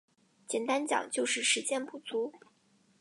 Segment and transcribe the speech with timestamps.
[0.47, 2.33] 简单讲就是时间不足